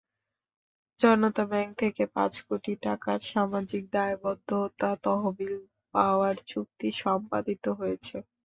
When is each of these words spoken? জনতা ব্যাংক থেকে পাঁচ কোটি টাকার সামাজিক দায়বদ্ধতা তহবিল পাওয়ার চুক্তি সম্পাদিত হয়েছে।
জনতা 1.01 1.43
ব্যাংক 1.45 1.71
থেকে 1.81 2.03
পাঁচ 2.15 2.33
কোটি 2.47 2.73
টাকার 2.85 3.19
সামাজিক 3.29 3.83
দায়বদ্ধতা 3.93 4.89
তহবিল 5.03 5.55
পাওয়ার 5.93 6.35
চুক্তি 6.49 6.87
সম্পাদিত 7.01 7.65
হয়েছে। 7.79 8.15